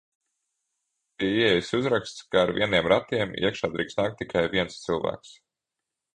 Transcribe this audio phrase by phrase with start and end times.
[1.17, 5.37] Pie ieejas uzraksts, ka ar vieniem ratiem iekšā drīkst nākt tikai viens cilvēks.